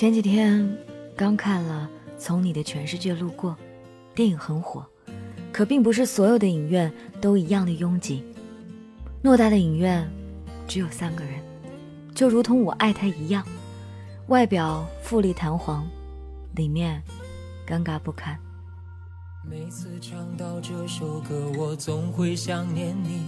[0.00, 0.66] 前几天
[1.14, 1.86] 刚看了
[2.18, 3.50] 《从你的全世界路过》，
[4.14, 4.82] 电影很火，
[5.52, 6.90] 可并不是所有的影院
[7.20, 8.24] 都一样的拥挤。
[9.22, 10.10] 偌大的影院
[10.66, 11.34] 只有三个人，
[12.14, 13.46] 就如同我爱他一样，
[14.28, 15.86] 外表富丽堂皇，
[16.54, 17.02] 里面
[17.68, 18.38] 尴尬不堪。
[19.44, 23.20] 每次唱到这首歌，我总会想念你，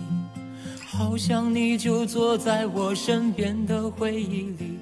[0.92, 4.78] 好像你就坐在我身边的回忆里。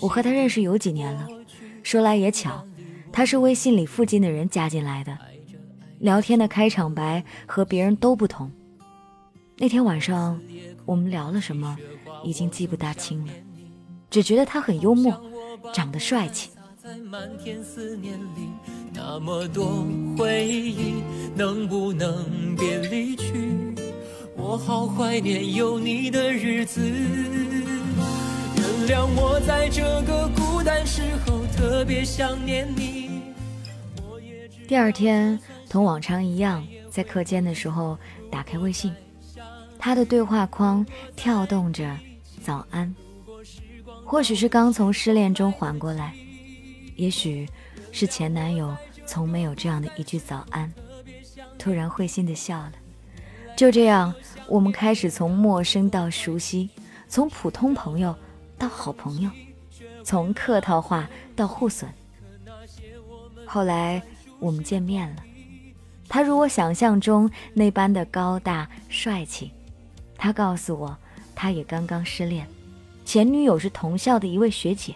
[0.00, 1.26] 我和他认识有几年了，
[1.82, 2.64] 说来也巧，
[3.10, 5.18] 他是微信里附近的人加进来的，
[5.98, 8.48] 聊天的开场白和别人都不同。
[9.56, 10.40] 那天晚上
[10.86, 11.76] 我们聊了什么，
[12.22, 13.32] 已经记不大清了，
[14.08, 15.20] 只觉得他很幽默，
[15.74, 16.50] 长得帅气。
[18.92, 19.84] 那么多
[20.16, 21.02] 回忆，
[21.34, 23.69] 能不能别离去？
[24.42, 26.80] 我好怀念有你的日子。
[28.56, 33.20] 原谅我在这个孤单时候特别想念你。
[34.66, 35.38] 第二天，
[35.68, 37.98] 同往常一样，在课间的时候
[38.30, 38.92] 打开微信，
[39.78, 41.94] 他的对话框跳动着
[42.42, 42.92] “早安”。
[44.04, 46.14] 或许是刚从失恋中缓过来，
[46.96, 47.46] 也许
[47.92, 48.74] 是前男友。
[49.06, 50.72] 从没有这样的一句早安，
[51.58, 52.72] 突然会心的笑了。
[53.60, 54.14] 就这样，
[54.48, 56.70] 我们开始从陌生到熟悉，
[57.08, 58.16] 从普通朋友
[58.56, 59.30] 到好朋友，
[60.02, 61.92] 从客套话到互损。
[63.44, 64.02] 后来
[64.38, 65.16] 我们见面了，
[66.08, 69.52] 他如我想象中那般的高大帅气。
[70.16, 70.96] 他告诉我，
[71.34, 72.48] 他也刚刚失恋，
[73.04, 74.94] 前女友是同校的一位学姐。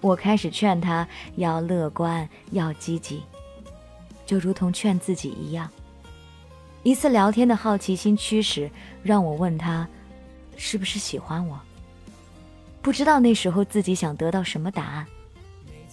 [0.00, 3.22] 我开始劝他要乐观，要积极，
[4.26, 5.70] 就如同劝自己一样。
[6.82, 8.70] 一次聊天的好奇心驱使，
[9.02, 9.86] 让我问他，
[10.56, 11.60] 是不是喜欢我？
[12.80, 15.06] 不知道那时候自己想得到什么答案，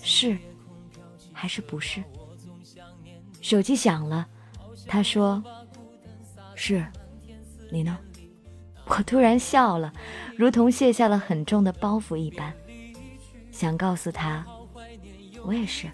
[0.02, 0.38] 是，
[1.34, 2.02] 还是不是？
[3.42, 4.26] 手机响了，
[4.88, 5.44] 他说
[6.56, 6.86] ：“是，
[7.70, 7.98] 你呢？”
[8.88, 9.92] 我突然笑了，
[10.38, 12.54] 如同卸下了很重的包袱一般。
[13.52, 14.46] 想告诉他，
[15.44, 15.88] 我也是。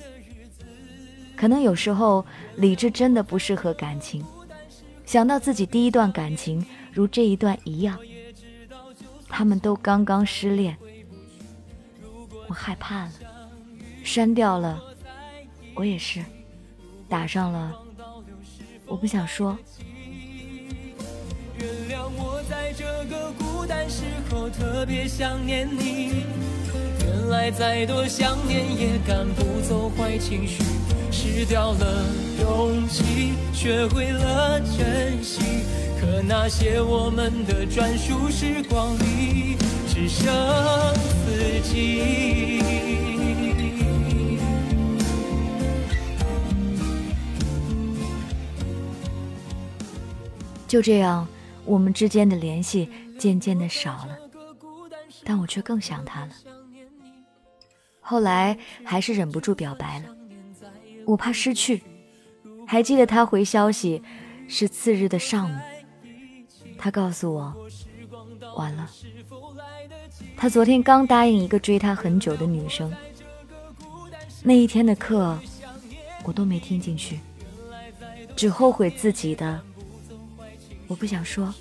[1.36, 2.24] 可能有时候
[2.56, 4.24] 理智真的不适合感情。
[5.06, 8.00] 想到自己第一段感情如这一段一样，
[9.28, 10.76] 他们都刚刚失恋，
[12.48, 13.12] 我害怕了，
[14.04, 14.82] 删掉了，
[15.76, 16.24] 我也是，
[17.08, 17.76] 打上了，
[18.86, 19.58] 我不想说。
[21.60, 26.26] 原谅我在这个孤单时候特别想念你。
[27.06, 30.64] 原来再多想念也赶不走坏情绪，
[31.26, 32.06] 失掉了
[32.42, 35.64] 勇气，学会了珍惜。
[35.98, 39.56] 可那些我们的专属时光里，
[39.88, 40.26] 只剩
[41.26, 42.62] 自己。
[50.68, 51.26] 就这样，
[51.64, 54.18] 我们之间的联系渐渐的少了，
[55.24, 56.32] 但我却更想他了。
[58.02, 60.06] 后来还是忍不住表白了，
[61.06, 61.82] 我怕失去。
[62.66, 64.02] 还记得他回消息
[64.48, 65.56] 是次日的上午，
[66.78, 67.54] 他告诉我
[68.56, 68.90] 完了。
[70.38, 72.92] 他昨天刚答应一个追他很久的女生，
[74.44, 75.38] 那一天的课
[76.24, 77.20] 我都没听进去，
[78.36, 79.62] 只后悔自己的。
[80.88, 81.54] 我不想说，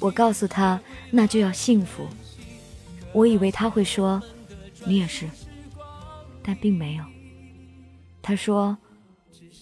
[0.00, 0.80] 我告诉他
[1.10, 2.06] 那就要幸福。
[3.12, 4.22] 我以为他会说。
[4.86, 5.26] 你也是，
[6.42, 7.04] 但并没有。
[8.26, 8.74] 他说，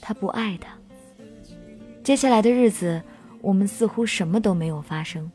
[0.00, 0.78] 他不爱他。
[2.04, 3.02] 接下来的日子，
[3.40, 5.28] 我们似乎什么都没有发生，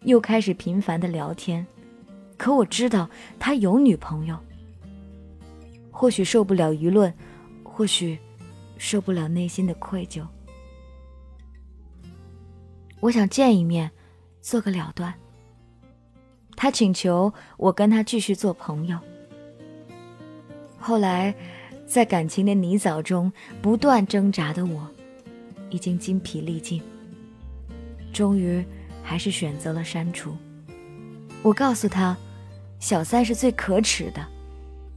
[0.00, 1.66] 又开始频繁的聊天。
[2.38, 3.08] 可我知道
[3.38, 4.38] 他有女朋友。
[5.90, 7.12] 或许受不了舆论，
[7.62, 8.18] 或许
[8.78, 10.26] 受不了内心的愧疚。
[13.00, 13.90] 我想见一面，
[14.40, 15.12] 做个了断。
[16.56, 18.98] 他请求我跟他继续做朋友。
[20.78, 21.34] 后来，
[21.86, 23.32] 在感情的泥沼中
[23.62, 24.88] 不断挣扎的我，
[25.70, 26.82] 已经筋疲力尽。
[28.12, 28.64] 终于，
[29.02, 30.36] 还是选择了删除。
[31.42, 32.16] 我告诉他，
[32.80, 34.26] 小三是最可耻的，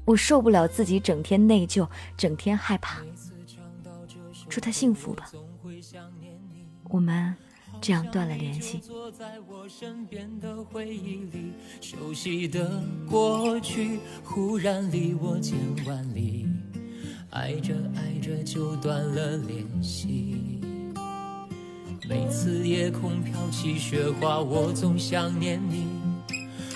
[0.06, 3.02] 我受不了自己整天内疚，整天害怕。
[4.48, 5.30] 祝他幸福吧。
[6.90, 7.36] 我们。
[7.80, 8.80] 这样断了联系。
[8.80, 15.56] 坐在我身边的回忆里，熟悉的过去忽然离我千
[15.86, 16.48] 万里，
[17.38, 20.60] 爱着爱着就断了联系。
[22.10, 25.86] 每次夜空飘起雪花，我总想念你。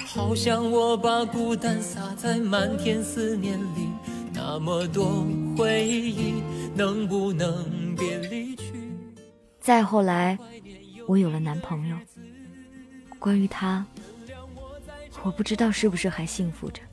[0.05, 3.89] 好像我把孤单洒在漫天思念里，
[4.35, 5.25] 那么多
[5.57, 6.43] 回忆，
[6.75, 8.71] 能不能别离去？
[9.59, 10.37] 再后来，
[11.07, 11.97] 我有了男朋友。
[13.17, 13.83] 关于他，
[15.23, 16.83] 我不知道是不是还幸福着。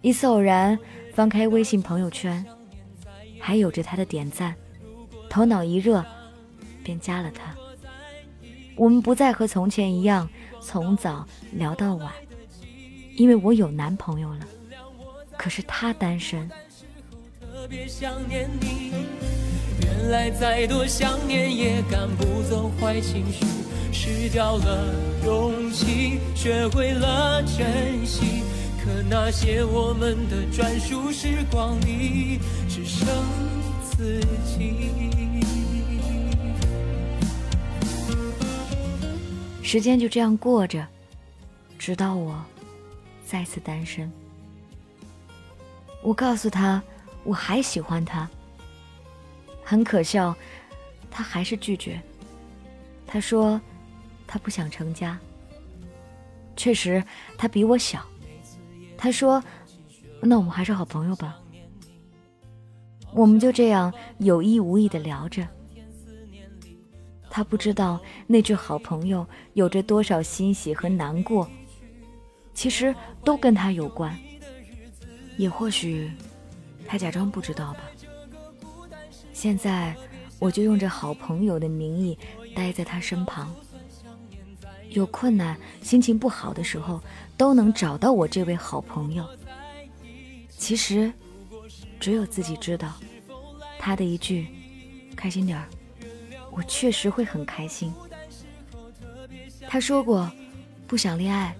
[0.00, 0.78] 一次偶然
[1.16, 2.44] 翻开微信朋友圈，
[3.40, 4.54] 还有着他的点赞，
[5.30, 6.04] 头脑一热，
[6.84, 7.54] 便加了他。
[8.76, 10.28] 我们不再和从前一样
[10.60, 12.12] 从早聊到晚，
[13.16, 14.40] 因为我有男朋友了，
[15.38, 16.50] 可是他单身。
[19.80, 23.46] 原来再多想念也赶不走坏情绪，
[23.90, 28.35] 失掉了勇气，学会了珍惜。
[28.86, 32.38] 可那些我们的专属时光里，
[32.68, 33.08] 只剩
[33.82, 34.92] 自己。
[39.60, 40.86] 时间就这样过着，
[41.76, 42.40] 直到我
[43.26, 44.08] 再次单身。
[46.00, 46.80] 我告诉他，
[47.24, 48.30] 我还喜欢他。
[49.64, 50.32] 很可笑，
[51.10, 52.00] 他还是拒绝。
[53.04, 53.60] 他说，
[54.28, 55.18] 他不想成家。
[56.54, 57.02] 确实，
[57.36, 58.06] 他比我小。
[58.98, 59.42] 他说
[60.20, 61.38] ：“那我们还是好朋友吧。”
[63.14, 65.46] 我们就这样有意无意的聊着。
[67.30, 71.48] 他不知道那句“好朋友”有着多少欣喜和难过，
[72.54, 72.94] 其实
[73.24, 74.16] 都跟他有关。
[75.36, 76.10] 也或许，
[76.86, 77.80] 他假装不知道吧。
[79.32, 79.94] 现在，
[80.38, 82.18] 我就用着好朋友的名义
[82.54, 83.54] 待在他身旁。
[84.98, 87.00] 有困难、心情不好的时候，
[87.36, 89.28] 都能找到我这位好朋友。
[90.48, 91.12] 其实，
[92.00, 92.94] 只有自己知道，
[93.78, 94.46] 他的一句
[95.14, 95.68] “开心点儿”，
[96.50, 97.92] 我确实会很开心。
[99.68, 100.30] 他说过，
[100.86, 101.54] 不想恋爱，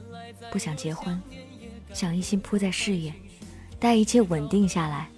[0.50, 1.21] 不想结婚，
[1.93, 3.12] 想一心扑在事业，
[3.79, 5.11] 待一切稳定下来。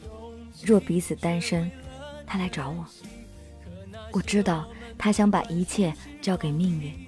[0.65, 1.71] 若彼此单身，
[2.27, 2.85] 他来找我。
[4.11, 4.67] 我知道
[4.97, 7.08] 他想把一切交给命运。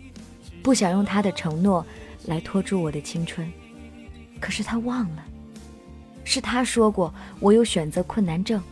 [0.62, 1.84] 不想用他的承诺
[2.26, 3.50] 来拖住我的青春，
[4.40, 5.24] 可是他忘了，
[6.24, 8.62] 是他说过我有选择困难症，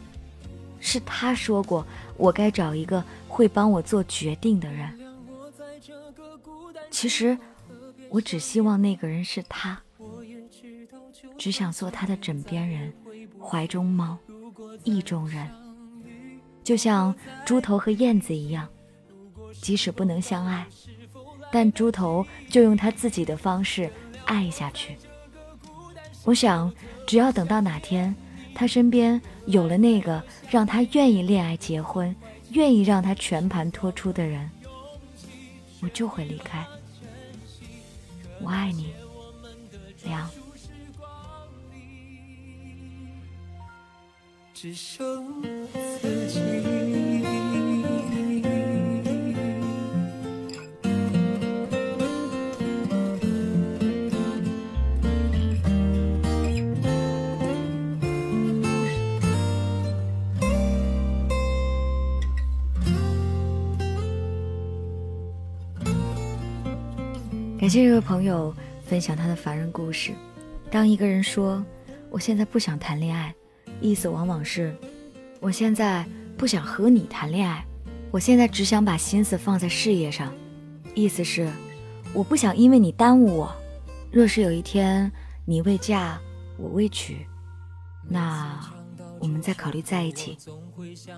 [0.80, 1.86] 是他说过
[2.16, 4.98] 我该找一个会帮我做决定的人。
[6.90, 7.36] 其实，
[8.10, 9.80] 我只希望那个人是他，
[11.36, 12.92] 只想做他的枕边人、
[13.40, 14.18] 怀中猫、
[14.84, 15.48] 意中人，
[16.64, 17.14] 就像
[17.44, 18.68] 猪头和燕子一样，
[19.60, 20.66] 即使不能相爱。
[21.50, 23.90] 但猪头就用他自己的方式
[24.24, 24.96] 爱下去。
[26.24, 26.72] 我想，
[27.06, 28.14] 只要等到哪天
[28.54, 32.14] 他身边有了那个让他愿意恋爱、结婚、
[32.50, 34.50] 愿意让他全盘托出的人，
[35.80, 36.66] 我就会离开。
[38.40, 38.92] 我爱你，
[40.04, 40.28] 梁。
[44.52, 45.42] 只剩
[45.72, 47.27] 自己。
[67.68, 68.54] 感谢这位朋友
[68.86, 70.14] 分享他的凡人故事。
[70.70, 71.62] 当一个人说
[72.08, 73.34] “我现在不想谈恋爱”，
[73.82, 74.74] 意思往往是
[75.38, 76.02] “我现在
[76.38, 77.62] 不想和你谈恋爱，
[78.10, 80.32] 我现在只想把心思放在事业上”，
[80.96, 81.52] 意思是
[82.14, 83.54] “我不想因为你耽误我”。
[84.10, 85.12] 若是有一天
[85.44, 86.18] 你未嫁
[86.56, 87.26] 我未娶，
[88.08, 88.58] 那
[89.18, 90.38] 我们再考虑在一起。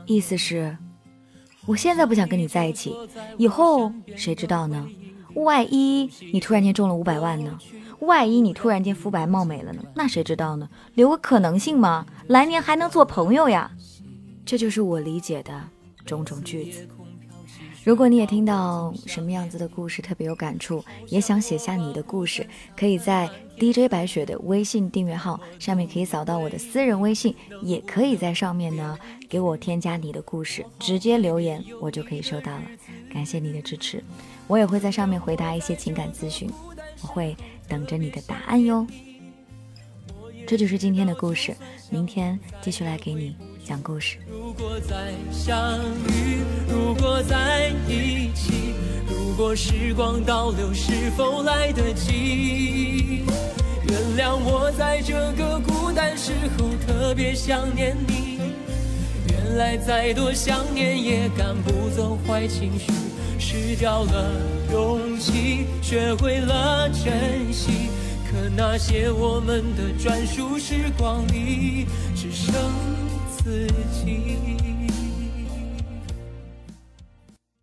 [0.04, 0.76] 意思是
[1.64, 2.92] “我现在不想跟你在一起，
[3.38, 4.84] 以后谁知道呢？”
[5.34, 7.58] 万一你突然间中了五百万呢？
[8.00, 9.82] 万一你突然间肤白貌美了呢？
[9.94, 10.68] 那谁知道呢？
[10.94, 13.70] 留个可能性嘛，来年还能做朋友呀。
[14.44, 15.62] 这就是我理解的
[16.04, 16.88] 种种句子。
[17.84, 22.46] 如果你也听到什么样子的故事特别有感触，也想写下你的故事，
[22.76, 28.98] 可以在 DJ 白雪的微信订阅号上面可以扫到我的私人微信，也可以在上面呢
[29.30, 32.62] 给我添加你的故事，直接留言我就可以收到了。
[33.14, 34.02] 感谢你的支持。
[34.48, 36.50] 我也会在上面回答一些情感咨询，
[37.02, 37.36] 我会
[37.68, 38.84] 等着你的答案哟。
[40.48, 41.54] 这就是今天的故事，
[41.90, 44.18] 明天继续来给你讲故事。
[44.28, 48.74] 如果再相遇，如果在一起，
[49.08, 53.22] 如果时光倒流，是否来得及？
[53.88, 58.29] 原谅我在这个孤单时候特别想念你。
[59.60, 62.90] 来再多想念也赶不走坏情绪。
[63.38, 64.32] 失掉了
[64.72, 67.90] 勇气，学会了珍惜。
[68.30, 71.86] 可那些我们的专属时光里，
[72.16, 72.54] 只剩
[73.36, 74.69] 自己。